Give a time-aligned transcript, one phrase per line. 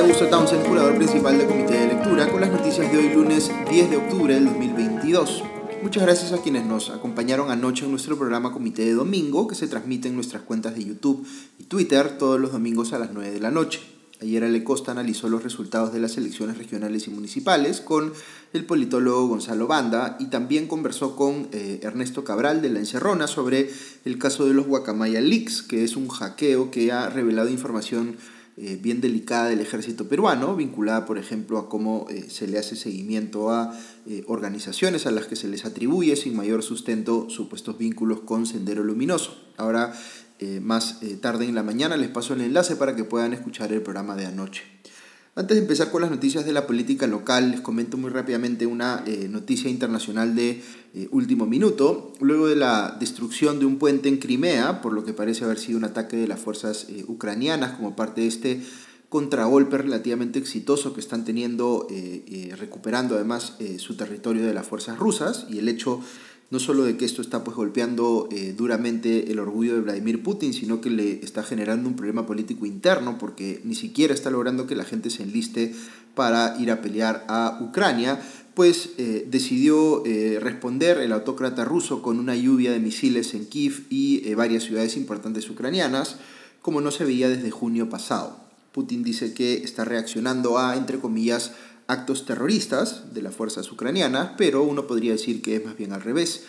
[0.00, 3.90] Augusto Townsend, curador principal del Comité de Lectura, con las noticias de hoy lunes 10
[3.90, 5.44] de octubre del 2022.
[5.82, 9.68] Muchas gracias a quienes nos acompañaron anoche en nuestro programa Comité de Domingo, que se
[9.68, 11.24] transmite en nuestras cuentas de YouTube
[11.60, 13.80] y Twitter todos los domingos a las 9 de la noche.
[14.20, 18.12] Ayer Ale Costa analizó los resultados de las elecciones regionales y municipales con
[18.52, 23.70] el politólogo Gonzalo Banda y también conversó con eh, Ernesto Cabral de La Encerrona sobre
[24.04, 28.16] el caso de los Guacamaya Leaks, que es un hackeo que ha revelado información
[28.56, 32.76] eh, bien delicada del ejército peruano, vinculada por ejemplo a cómo eh, se le hace
[32.76, 33.78] seguimiento a
[34.26, 39.34] organizaciones a las que se les atribuye sin mayor sustento supuestos vínculos con Sendero Luminoso.
[39.56, 39.94] Ahora
[40.40, 41.96] eh, más eh, tarde en la mañana.
[41.96, 44.73] Les paso el enlace para que puedan escuchar el programa de anoche.
[45.36, 49.02] Antes de empezar con las noticias de la política local, les comento muy rápidamente una
[49.04, 50.62] eh, noticia internacional de
[51.10, 52.12] último minuto.
[52.20, 55.76] Luego de la destrucción de un puente en Crimea, por lo que parece haber sido
[55.76, 58.62] un ataque de las fuerzas ucranianas como parte de este
[59.08, 61.88] contragolpe relativamente exitoso que están teniendo,
[62.56, 66.00] recuperando además su territorio de las fuerzas rusas y el hecho
[66.50, 70.52] no solo de que esto está pues golpeando eh, duramente el orgullo de Vladimir Putin,
[70.52, 74.76] sino que le está generando un problema político interno porque ni siquiera está logrando que
[74.76, 75.74] la gente se enliste
[76.14, 78.20] para ir a pelear a Ucrania,
[78.54, 83.86] pues eh, decidió eh, responder el autócrata ruso con una lluvia de misiles en Kiev
[83.90, 86.18] y varias ciudades importantes ucranianas,
[86.62, 88.44] como no se veía desde junio pasado.
[88.74, 91.52] Putin dice que está reaccionando a, entre comillas,
[91.86, 96.02] actos terroristas de las fuerzas ucranianas, pero uno podría decir que es más bien al
[96.02, 96.44] revés.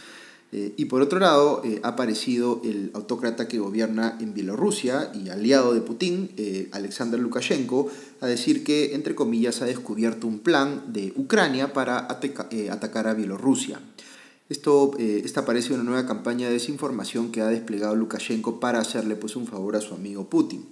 [0.52, 5.28] Eh, y por otro lado, eh, ha aparecido el autócrata que gobierna en Bielorrusia y
[5.28, 7.89] aliado de Putin, eh, Alexander Lukashenko,
[8.22, 13.81] a decir que, entre comillas, ha descubierto un plan de Ucrania para atacar a Bielorrusia.
[14.47, 19.35] Esto, esta parece una nueva campaña de desinformación que ha desplegado Lukashenko para hacerle pues,
[19.35, 20.66] un favor a su amigo Putin.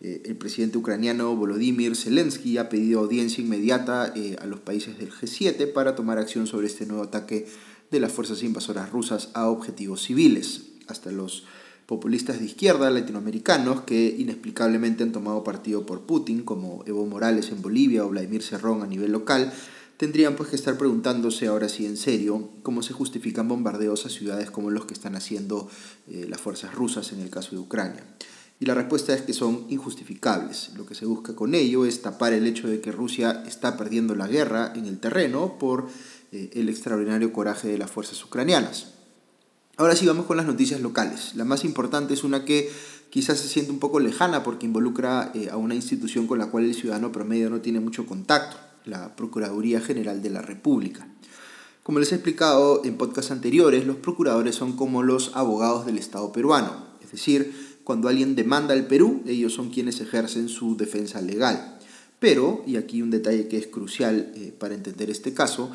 [0.00, 5.12] Eh, el presidente ucraniano Volodymyr Zelensky ha pedido audiencia inmediata eh, a los países del
[5.12, 7.46] G7 para tomar acción sobre este nuevo ataque
[7.90, 10.62] de las fuerzas invasoras rusas a objetivos civiles.
[10.88, 11.44] Hasta los
[11.86, 17.62] populistas de izquierda latinoamericanos que inexplicablemente han tomado partido por Putin, como Evo Morales en
[17.62, 19.52] Bolivia o Vladimir Cerrón a nivel local,
[19.96, 24.50] tendrían pues que estar preguntándose ahora sí en serio cómo se justifican bombardeos a ciudades
[24.50, 25.68] como los que están haciendo
[26.08, 28.04] eh, las fuerzas rusas en el caso de Ucrania.
[28.64, 30.70] Y la respuesta es que son injustificables.
[30.74, 34.14] Lo que se busca con ello es tapar el hecho de que Rusia está perdiendo
[34.14, 35.86] la guerra en el terreno por
[36.32, 38.94] eh, el extraordinario coraje de las fuerzas ucranianas.
[39.76, 41.34] Ahora sí vamos con las noticias locales.
[41.34, 42.72] La más importante es una que
[43.10, 46.64] quizás se siente un poco lejana porque involucra eh, a una institución con la cual
[46.64, 51.06] el ciudadano promedio no tiene mucho contacto, la Procuraduría General de la República.
[51.82, 56.32] Como les he explicado en podcasts anteriores, los procuradores son como los abogados del Estado
[56.32, 61.78] peruano, es decir, cuando alguien demanda al Perú, ellos son quienes ejercen su defensa legal.
[62.18, 65.70] Pero, y aquí un detalle que es crucial eh, para entender este caso,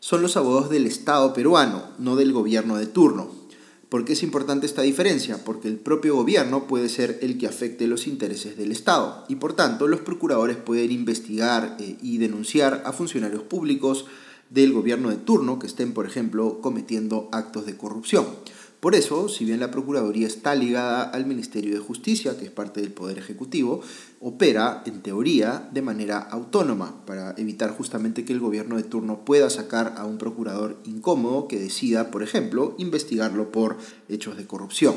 [0.00, 3.30] son los abogados del Estado peruano, no del gobierno de turno.
[3.88, 5.44] ¿Por qué es importante esta diferencia?
[5.44, 9.52] Porque el propio gobierno puede ser el que afecte los intereses del Estado y por
[9.52, 14.06] tanto los procuradores pueden investigar eh, y denunciar a funcionarios públicos
[14.50, 18.26] del gobierno de turno que estén, por ejemplo, cometiendo actos de corrupción.
[18.82, 22.80] Por eso, si bien la Procuraduría está ligada al Ministerio de Justicia, que es parte
[22.80, 23.80] del Poder Ejecutivo,
[24.18, 29.50] opera, en teoría, de manera autónoma, para evitar justamente que el gobierno de turno pueda
[29.50, 33.76] sacar a un procurador incómodo que decida, por ejemplo, investigarlo por
[34.08, 34.96] hechos de corrupción.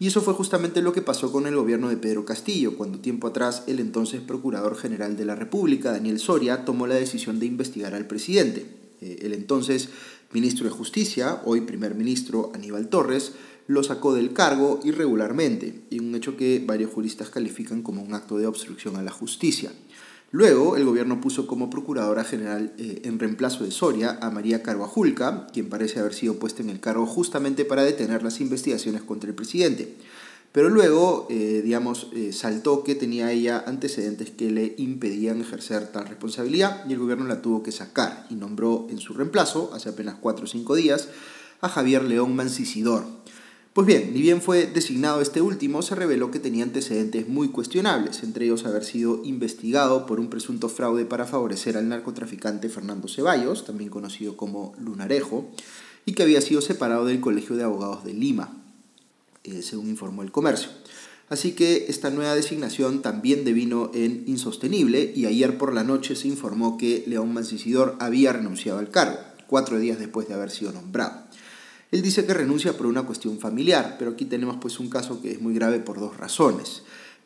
[0.00, 3.28] Y eso fue justamente lo que pasó con el gobierno de Pedro Castillo, cuando tiempo
[3.28, 7.94] atrás el entonces Procurador General de la República, Daniel Soria, tomó la decisión de investigar
[7.94, 8.82] al presidente.
[9.02, 9.90] Eh, el entonces
[10.32, 13.32] ministro de Justicia, hoy primer ministro Aníbal Torres,
[13.66, 18.38] lo sacó del cargo irregularmente, y un hecho que varios juristas califican como un acto
[18.38, 19.72] de obstrucción a la justicia.
[20.30, 25.46] Luego, el gobierno puso como procuradora general eh, en reemplazo de Soria a María Carvajulca,
[25.52, 29.36] quien parece haber sido puesta en el cargo justamente para detener las investigaciones contra el
[29.36, 29.94] presidente.
[30.52, 36.06] Pero luego, eh, digamos, eh, saltó que tenía ella antecedentes que le impedían ejercer tal
[36.06, 40.16] responsabilidad y el gobierno la tuvo que sacar y nombró en su reemplazo, hace apenas
[40.20, 41.08] 4 o 5 días,
[41.62, 43.04] a Javier León Mancisidor.
[43.72, 48.22] Pues bien, ni bien fue designado este último, se reveló que tenía antecedentes muy cuestionables,
[48.22, 53.64] entre ellos haber sido investigado por un presunto fraude para favorecer al narcotraficante Fernando Ceballos,
[53.64, 55.50] también conocido como Lunarejo,
[56.04, 58.61] y que había sido separado del Colegio de Abogados de Lima.
[59.44, 60.70] Eh, según informó el comercio.
[61.28, 66.28] Así que esta nueva designación también devino en insostenible y ayer por la noche se
[66.28, 69.18] informó que León Mancisidor había renunciado al cargo,
[69.48, 71.24] cuatro días después de haber sido nombrado.
[71.90, 75.32] Él dice que renuncia por una cuestión familiar, pero aquí tenemos pues un caso que
[75.32, 76.82] es muy grave por dos razones.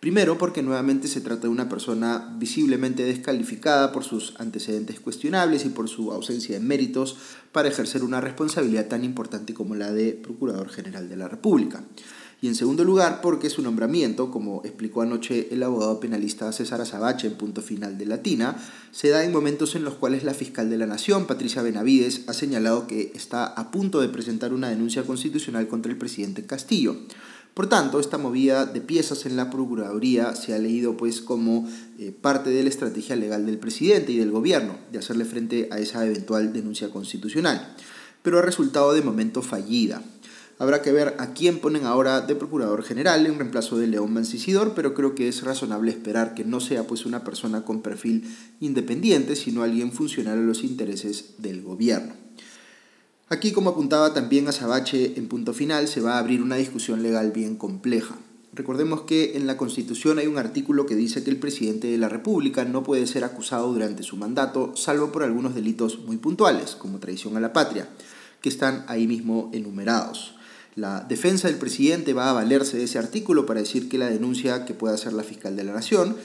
[0.06, 5.70] Primero, porque nuevamente se trata de una persona visiblemente descalificada por sus antecedentes cuestionables y
[5.70, 7.16] por su ausencia de méritos
[7.50, 11.82] para ejercer una responsabilidad tan importante como la de Procurador General de la República.
[12.40, 17.26] Y en segundo lugar, porque su nombramiento, como explicó anoche el abogado penalista César Azabache
[17.26, 18.56] en punto final de Latina,
[18.92, 22.32] se da en momentos en los cuales la fiscal de la Nación, Patricia Benavides, ha
[22.32, 26.96] señalado que está a punto de presentar una denuncia constitucional contra el presidente Castillo.
[27.56, 31.66] Por tanto, esta movida de piezas en la Procuraduría se ha leído pues como
[31.98, 35.78] eh, parte de la estrategia legal del presidente y del gobierno de hacerle frente a
[35.78, 37.74] esa eventual denuncia constitucional,
[38.20, 40.02] pero ha resultado de momento fallida.
[40.58, 44.74] Habrá que ver a quién ponen ahora de Procurador General en reemplazo de León Mancisidor,
[44.74, 49.34] pero creo que es razonable esperar que no sea pues una persona con perfil independiente,
[49.34, 52.25] sino alguien funcional a los intereses del gobierno.
[53.28, 57.02] Aquí, como apuntaba también a Sabache en punto final, se va a abrir una discusión
[57.02, 58.14] legal bien compleja.
[58.52, 62.08] Recordemos que en la Constitución hay un artículo que dice que el presidente de la
[62.08, 67.00] República no puede ser acusado durante su mandato, salvo por algunos delitos muy puntuales, como
[67.00, 67.88] traición a la patria,
[68.40, 70.36] que están ahí mismo enumerados.
[70.76, 74.64] La defensa del presidente va a valerse de ese artículo para decir que la denuncia
[74.64, 76.16] que pueda hacer la fiscal de la Nación,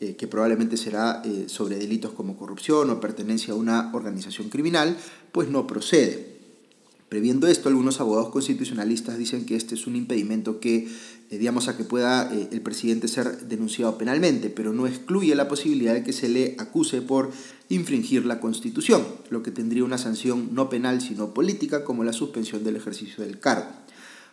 [0.00, 4.96] eh, que probablemente será eh, sobre delitos como corrupción o pertenencia a una organización criminal,
[5.32, 6.33] pues no procede.
[7.14, 10.88] Previendo esto, algunos abogados constitucionalistas dicen que este es un impedimento que,
[11.30, 15.94] eh, digamos, a que pueda el presidente ser denunciado penalmente, pero no excluye la posibilidad
[15.94, 17.30] de que se le acuse por
[17.68, 22.64] infringir la Constitución, lo que tendría una sanción no penal sino política como la suspensión
[22.64, 23.68] del ejercicio del cargo.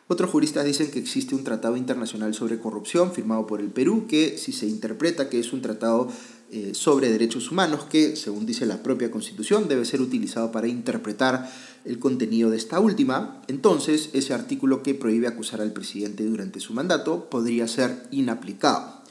[0.07, 4.39] Otros juristas dicen que existe un tratado internacional sobre corrupción firmado por el Perú, que
[4.39, 6.09] si se interpreta que es un tratado
[6.53, 11.49] eh, sobre derechos humanos, que según dice la propia Constitución debe ser utilizado para interpretar
[11.85, 16.73] el contenido de esta última, entonces ese artículo que prohíbe acusar al presidente durante su
[16.73, 19.01] mandato podría ser inaplicado.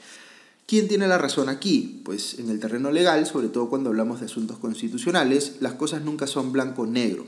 [0.65, 2.01] ¿Quién tiene la razón aquí?
[2.05, 6.27] Pues en el terreno legal, sobre todo cuando hablamos de asuntos constitucionales, las cosas nunca
[6.27, 7.25] son blanco-negro.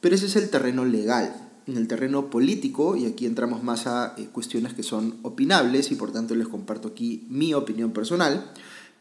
[0.00, 4.14] Pero ese es el terreno legal en el terreno político, y aquí entramos más a
[4.16, 8.52] eh, cuestiones que son opinables y por tanto les comparto aquí mi opinión personal,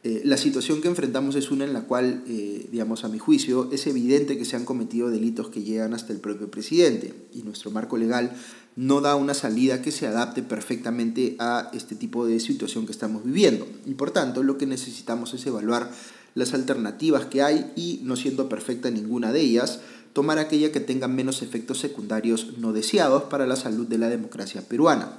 [0.06, 3.72] eh, la situación que enfrentamos es una en la cual, eh, digamos, a mi juicio,
[3.72, 7.72] es evidente que se han cometido delitos que llegan hasta el propio presidente y nuestro
[7.72, 8.32] marco legal
[8.76, 13.24] no da una salida que se adapte perfectamente a este tipo de situación que estamos
[13.24, 13.68] viviendo.
[13.88, 15.90] Y por tanto, lo que necesitamos es evaluar
[16.36, 19.80] las alternativas que hay y, no siendo perfecta ninguna de ellas,
[20.14, 24.62] tomar aquella que tenga menos efectos secundarios no deseados para la salud de la democracia
[24.62, 25.18] peruana.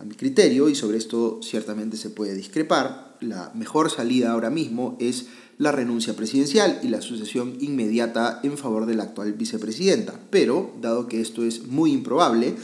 [0.00, 4.96] A mi criterio, y sobre esto ciertamente se puede discrepar, la mejor salida ahora mismo
[4.98, 5.26] es
[5.58, 10.18] la renuncia presidencial y la sucesión inmediata en favor de la actual vicepresidenta.
[10.30, 12.54] Pero, dado que esto es muy improbable,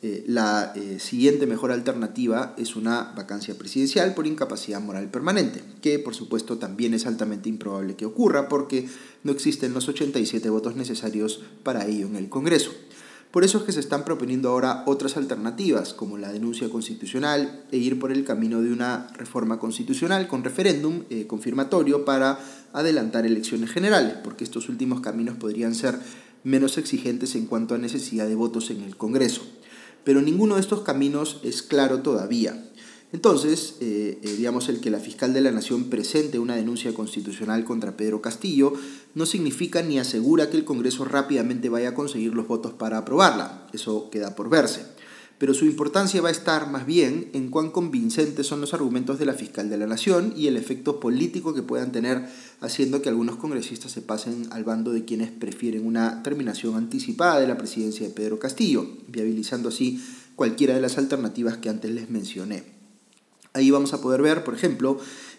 [0.00, 5.98] eh, la eh, siguiente mejor alternativa es una vacancia presidencial por incapacidad moral permanente, que
[5.98, 8.88] por supuesto también es altamente improbable que ocurra porque
[9.22, 12.70] no existen los 87 votos necesarios para ello en el Congreso.
[13.36, 17.76] Por eso es que se están proponiendo ahora otras alternativas, como la denuncia constitucional e
[17.76, 22.38] ir por el camino de una reforma constitucional con referéndum eh, confirmatorio para
[22.72, 25.98] adelantar elecciones generales, porque estos últimos caminos podrían ser
[26.44, 29.42] menos exigentes en cuanto a necesidad de votos en el Congreso
[30.06, 32.64] pero ninguno de estos caminos es claro todavía.
[33.12, 37.64] Entonces, eh, eh, digamos, el que la fiscal de la Nación presente una denuncia constitucional
[37.64, 38.72] contra Pedro Castillo
[39.14, 43.68] no significa ni asegura que el Congreso rápidamente vaya a conseguir los votos para aprobarla.
[43.72, 44.96] Eso queda por verse
[45.38, 49.26] pero su importancia va a estar más bien en cuán convincentes son los argumentos de
[49.26, 52.26] la fiscal de la Nación y el efecto político que puedan tener
[52.60, 57.48] haciendo que algunos congresistas se pasen al bando de quienes prefieren una terminación anticipada de
[57.48, 60.02] la presidencia de Pedro Castillo, viabilizando así
[60.36, 62.75] cualquiera de las alternativas que antes les mencioné.
[63.56, 64.98] Ahí vamos a poder ver, por ejemplo,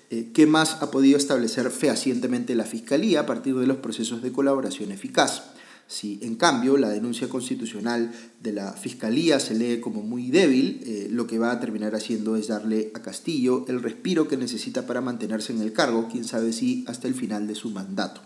[0.10, 4.32] eh, qué más ha podido establecer fehacientemente la Fiscalía a partir de los procesos de
[4.32, 5.52] colaboración eficaz.
[5.86, 11.10] Si en cambio la denuncia constitucional de la Fiscalía se lee como muy débil, eh,
[11.12, 15.00] lo que va a terminar haciendo es darle a Castillo el respiro que necesita para
[15.00, 18.22] mantenerse en el cargo, quién sabe si hasta el final de su mandato.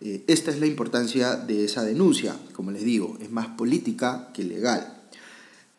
[0.00, 4.42] Eh, esta es la importancia de esa denuncia, como les digo, es más política que
[4.42, 5.03] legal.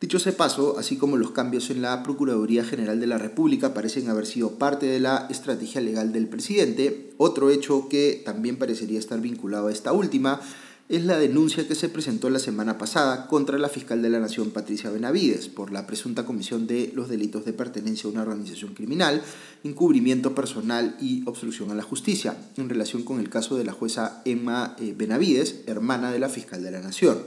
[0.05, 4.07] Dicho ese paso, así como los cambios en la Procuraduría General de la República parecen
[4.07, 9.19] haber sido parte de la estrategia legal del presidente, otro hecho que también parecería estar
[9.19, 10.41] vinculado a esta última
[10.89, 14.51] es la denuncia que se presentó la semana pasada contra la fiscal de la Nación
[14.51, 19.23] Patricia Benavides por la presunta comisión de los delitos de pertenencia a una organización criminal,
[19.63, 24.21] encubrimiento personal y obstrucción a la justicia, en relación con el caso de la jueza
[24.23, 27.17] Emma eh, Benavides, hermana de la fiscal de la Nación.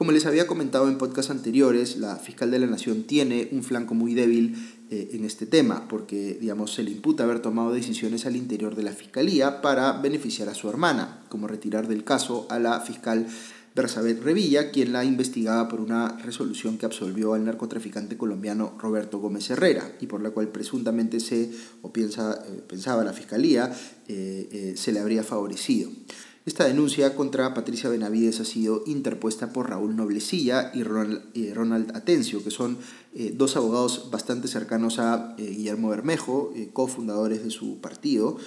[0.00, 3.92] Como les había comentado en podcasts anteriores, la fiscal de la Nación tiene un flanco
[3.92, 4.56] muy débil
[4.90, 8.82] eh, en este tema, porque digamos, se le imputa haber tomado decisiones al interior de
[8.82, 13.26] la Fiscalía para beneficiar a su hermana, como retirar del caso a la fiscal
[13.74, 19.50] Bersabet Revilla, quien la investigaba por una resolución que absolvió al narcotraficante colombiano Roberto Gómez
[19.50, 21.50] Herrera y por la cual presuntamente se,
[21.82, 23.70] o eh, pensaba la Fiscalía,
[24.08, 25.90] eh, se le habría favorecido.
[26.46, 32.50] Esta denuncia contra Patricia Benavides ha sido interpuesta por Raúl Noblecilla y Ronald, Atencio, que
[32.50, 32.78] son
[33.14, 38.38] eh, dos abogados bastante cercanos a eh, Guillermo Bermejo, eh, cofundadores de su partido,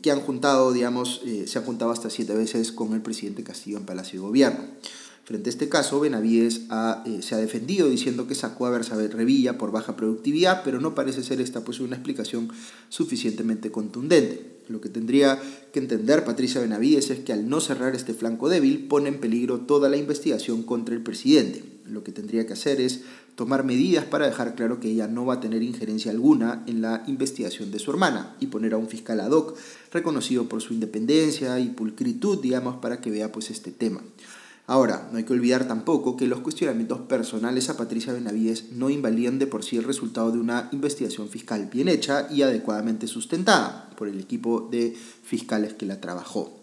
[0.00, 3.84] que han juntado, digamos, se han juntado hasta siete veces con el presidente Castillo en
[3.84, 4.60] Palacio de Gobierno.
[5.24, 6.68] Frente a este caso, Benavides
[7.20, 11.24] se ha defendido diciendo que sacó a Bersabet Revilla por baja productividad, pero no parece
[11.24, 12.48] ser esta pues una explicación
[12.90, 14.51] suficientemente contundente.
[14.68, 15.40] Lo que tendría
[15.72, 19.60] que entender Patricia Benavides es que al no cerrar este flanco débil pone en peligro
[19.60, 21.64] toda la investigación contra el presidente.
[21.86, 23.02] Lo que tendría que hacer es
[23.34, 27.02] tomar medidas para dejar claro que ella no va a tener injerencia alguna en la
[27.06, 29.56] investigación de su hermana y poner a un fiscal ad hoc
[29.92, 34.00] reconocido por su independencia y pulcritud, digamos, para que vea pues este tema.
[34.66, 39.38] Ahora, no hay que olvidar tampoco que los cuestionamientos personales a Patricia Benavides no invalidan
[39.38, 44.08] de por sí el resultado de una investigación fiscal bien hecha y adecuadamente sustentada por
[44.08, 46.62] el equipo de fiscales que la trabajó.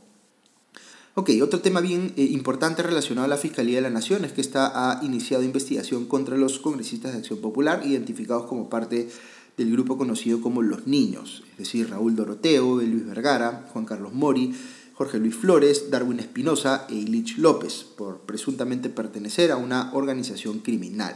[1.16, 4.40] Ok, otro tema bien eh, importante relacionado a la Fiscalía de la Nación es que
[4.40, 9.10] esta ha iniciado investigación contra los congresistas de Acción Popular identificados como parte
[9.58, 14.54] del grupo conocido como Los Niños, es decir, Raúl Doroteo, Luis Vergara, Juan Carlos Mori,
[15.00, 21.16] Jorge Luis Flores, Darwin Espinosa e Ilich López, por presuntamente pertenecer a una organización criminal.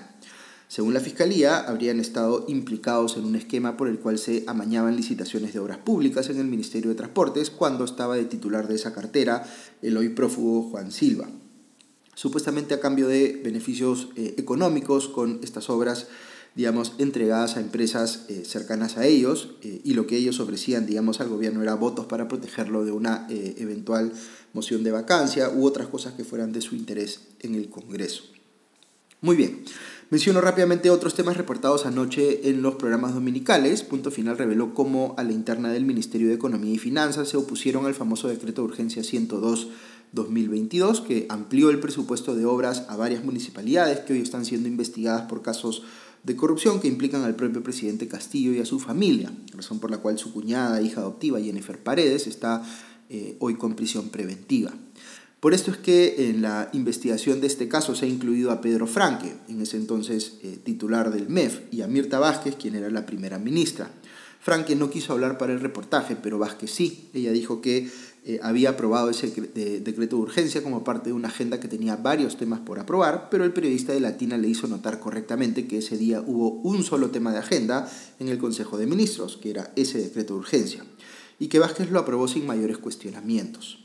[0.69, 5.51] Según la Fiscalía, habrían estado implicados en un esquema por el cual se amañaban licitaciones
[5.51, 9.43] de obras públicas en el Ministerio de Transportes cuando estaba de titular de esa cartera
[9.81, 11.27] el hoy prófugo Juan Silva.
[12.15, 16.07] Supuestamente a cambio de beneficios eh, económicos con estas obras
[16.55, 21.19] digamos, entregadas a empresas eh, cercanas a ellos eh, y lo que ellos ofrecían, digamos,
[21.19, 24.13] al gobierno era votos para protegerlo de una eh, eventual
[24.53, 28.23] moción de vacancia u otras cosas que fueran de su interés en el Congreso.
[29.21, 29.63] Muy bien,
[30.09, 33.81] menciono rápidamente otros temas reportados anoche en los programas dominicales.
[33.81, 37.85] Punto Final reveló cómo a la interna del Ministerio de Economía y Finanzas se opusieron
[37.85, 39.69] al famoso decreto de urgencia 102
[40.11, 45.23] 2022 que amplió el presupuesto de obras a varias municipalidades que hoy están siendo investigadas
[45.23, 45.83] por casos
[46.23, 49.97] de corrupción que implican al propio presidente Castillo y a su familia, razón por la
[49.97, 52.63] cual su cuñada, hija adoptiva Jennifer Paredes, está
[53.09, 54.71] eh, hoy con prisión preventiva.
[55.41, 58.87] Por esto es que en la investigación de este caso se ha incluido a Pedro
[58.87, 63.05] Franque, en ese entonces eh, titular del MEF, y a Mirta Vázquez, quien era la
[63.05, 63.91] primera ministra.
[64.39, 67.09] Franque no quiso hablar para el reportaje, pero Vázquez sí.
[67.13, 67.89] Ella dijo que
[68.25, 72.37] eh, había aprobado ese decreto de urgencia como parte de una agenda que tenía varios
[72.37, 76.21] temas por aprobar, pero el periodista de Latina le hizo notar correctamente que ese día
[76.25, 80.35] hubo un solo tema de agenda en el Consejo de Ministros, que era ese decreto
[80.35, 80.85] de urgencia,
[81.37, 83.79] y que Vázquez lo aprobó sin mayores cuestionamientos.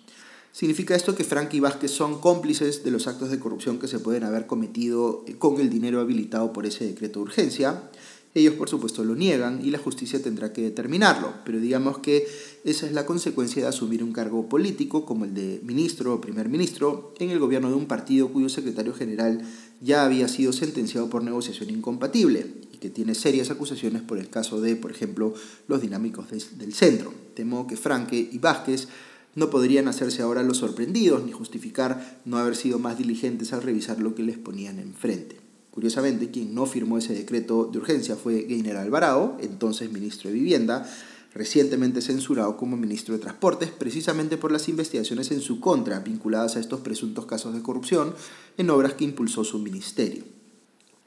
[0.53, 3.99] ¿Significa esto que Frank y Vázquez son cómplices de los actos de corrupción que se
[3.99, 7.91] pueden haber cometido eh, con el dinero habilitado por ese decreto de urgencia?
[8.35, 12.29] Ellos por supuesto lo niegan y la justicia tendrá que determinarlo, pero digamos que
[12.65, 16.49] esa es la consecuencia de asumir un cargo político como el de ministro o primer
[16.49, 19.43] ministro en el gobierno de un partido cuyo secretario general
[19.81, 24.61] ya había sido sentenciado por negociación incompatible y que tiene serias acusaciones por el caso
[24.61, 25.35] de, por ejemplo,
[25.67, 27.13] los dinámicos del centro.
[27.35, 28.89] Temo que Franque y Vázquez
[29.35, 34.01] no podrían hacerse ahora los sorprendidos ni justificar no haber sido más diligentes al revisar
[34.01, 35.48] lo que les ponían enfrente.
[35.79, 40.85] Curiosamente, quien no firmó ese decreto de urgencia fue Gainer Alvarado, entonces ministro de Vivienda,
[41.33, 46.59] recientemente censurado como ministro de Transportes precisamente por las investigaciones en su contra vinculadas a
[46.59, 48.13] estos presuntos casos de corrupción
[48.57, 50.25] en obras que impulsó su ministerio.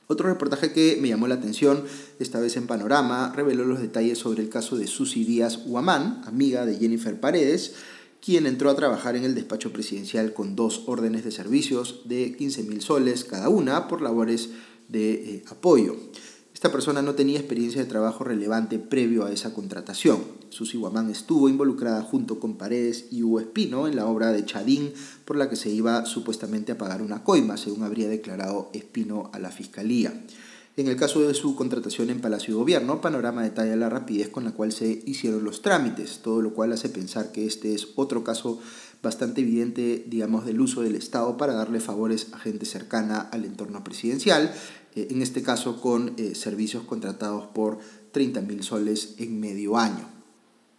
[0.08, 1.84] Otro reportaje que me llamó la atención,
[2.20, 6.66] esta vez en Panorama, reveló los detalles sobre el caso de Susi Díaz Huamán, amiga
[6.66, 7.74] de Jennifer Paredes,
[8.22, 12.64] quien entró a trabajar en el despacho presidencial con dos órdenes de servicios de 15
[12.64, 14.50] mil soles cada una por labores
[14.88, 15.96] de eh, apoyo.
[16.54, 20.22] Esta persona no tenía experiencia de trabajo relevante previo a esa contratación.
[20.50, 24.94] Susi Guamán estuvo involucrada junto con Paredes y Hugo Espino en la obra de Chadín
[25.26, 29.40] por la que se iba supuestamente a pagar una coima, según habría declarado Espino a
[29.40, 30.14] la fiscalía.
[30.78, 34.46] En el caso de su contratación en Palacio de Gobierno, Panorama detalla la rapidez con
[34.46, 38.24] la cual se hicieron los trámites, todo lo cual hace pensar que este es otro
[38.24, 38.60] caso
[39.04, 43.84] bastante evidente, digamos, del uso del Estado para darle favores a gente cercana al entorno
[43.84, 44.54] presidencial,
[44.96, 47.80] eh, en este caso con eh, servicios contratados por
[48.14, 50.21] 30 mil soles en medio año.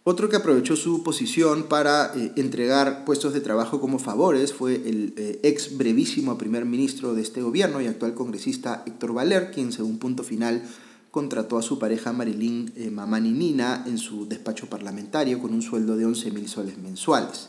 [0.05, 5.13] Otro que aprovechó su posición para eh, entregar puestos de trabajo como favores fue el
[5.15, 9.99] eh, ex brevísimo primer ministro de este gobierno y actual congresista Héctor Valer, quien según
[9.99, 10.61] punto final
[11.09, 15.95] contrató a su pareja Marilyn eh, Mamani Nina en su despacho parlamentario con un sueldo
[15.95, 17.47] de 11 mil soles mensuales.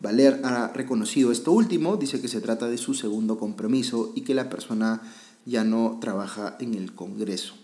[0.00, 4.34] Valer ha reconocido esto último, dice que se trata de su segundo compromiso y que
[4.34, 5.00] la persona
[5.46, 7.63] ya no trabaja en el Congreso.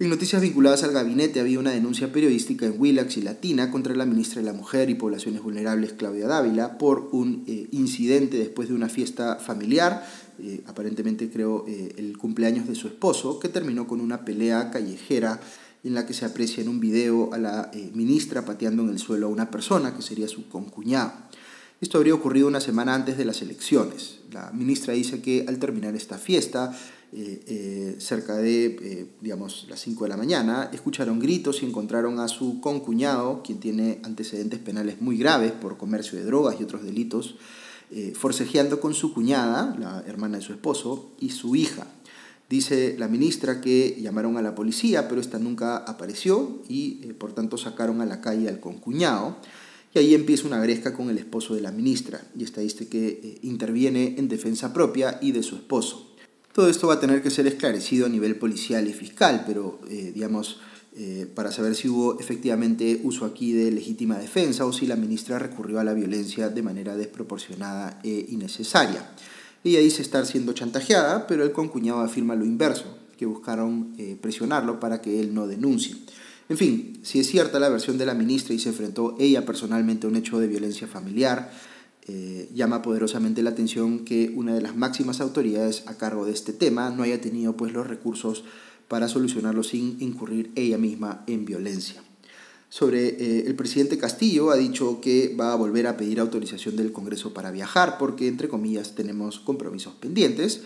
[0.00, 4.04] En noticias vinculadas al gabinete había una denuncia periodística en Willax y Latina contra la
[4.04, 8.74] ministra de la Mujer y Poblaciones Vulnerables Claudia Dávila por un eh, incidente después de
[8.74, 10.04] una fiesta familiar,
[10.40, 15.40] eh, aparentemente creo eh, el cumpleaños de su esposo, que terminó con una pelea callejera
[15.84, 19.26] en la que se aprecia en un video a la ministra pateando en el suelo
[19.26, 21.12] a una persona que sería su concuñado.
[21.80, 24.20] Esto habría ocurrido una semana antes de las elecciones.
[24.32, 26.74] La ministra dice que al terminar esta fiesta,
[27.16, 32.18] eh, eh, cerca de, eh, digamos, las 5 de la mañana, escucharon gritos y encontraron
[32.18, 36.82] a su concuñado, quien tiene antecedentes penales muy graves por comercio de drogas y otros
[36.82, 37.36] delitos,
[38.14, 41.86] forcejeando con su cuñada, la hermana de su esposo, y su hija.
[42.50, 47.56] Dice la ministra que llamaron a la policía, pero esta nunca apareció y por tanto
[47.56, 49.36] sacaron a la calle al concuñado.
[49.94, 53.38] Y ahí empieza una gresca con el esposo de la ministra, y esta dice que
[53.42, 56.13] interviene en defensa propia y de su esposo.
[56.54, 60.12] Todo esto va a tener que ser esclarecido a nivel policial y fiscal, pero eh,
[60.14, 60.60] digamos,
[60.94, 65.40] eh, para saber si hubo efectivamente uso aquí de legítima defensa o si la ministra
[65.40, 69.04] recurrió a la violencia de manera desproporcionada e innecesaria.
[69.64, 74.78] Ella dice estar siendo chantajeada, pero el concuñado afirma lo inverso, que buscaron eh, presionarlo
[74.78, 75.96] para que él no denuncie.
[76.48, 80.06] En fin, si es cierta la versión de la ministra y se enfrentó ella personalmente
[80.06, 81.50] a un hecho de violencia familiar,
[82.06, 86.52] eh, llama poderosamente la atención que una de las máximas autoridades a cargo de este
[86.52, 88.44] tema no haya tenido pues, los recursos
[88.88, 92.02] para solucionarlo sin incurrir ella misma en violencia.
[92.68, 96.92] Sobre eh, el presidente Castillo ha dicho que va a volver a pedir autorización del
[96.92, 100.60] Congreso para viajar porque, entre comillas, tenemos compromisos pendientes.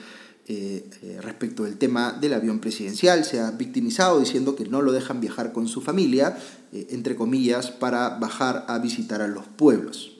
[0.48, 0.88] Eh,
[1.22, 5.52] respecto del tema del avión presidencial, se ha victimizado diciendo que no lo dejan viajar
[5.52, 6.36] con su familia,
[6.72, 10.17] entre comillas, para bajar a visitar a los pueblos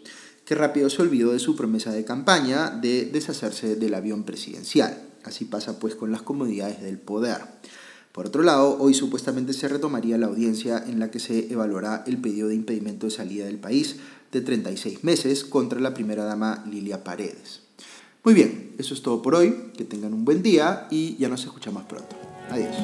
[0.48, 4.98] que rápido se olvidó de su promesa de campaña de deshacerse del avión presidencial.
[5.22, 7.42] Así pasa pues con las comodidades del poder.
[8.12, 12.16] Por otro lado, hoy supuestamente se retomaría la audiencia en la que se evaluará el
[12.16, 13.96] pedido de impedimento de salida del país
[14.32, 17.61] de 36 meses contra la primera dama Lilia Paredes.
[18.24, 21.44] Muy bien, eso es todo por hoy, que tengan un buen día y ya nos
[21.44, 22.16] escuchamos pronto.
[22.48, 22.74] Adiós.